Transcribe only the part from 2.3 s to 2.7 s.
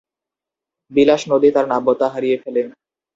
ফেলে।